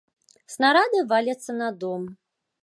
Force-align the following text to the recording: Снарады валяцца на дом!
Снарады 0.53 1.03
валяцца 1.11 1.57
на 1.61 1.69
дом! 1.85 2.09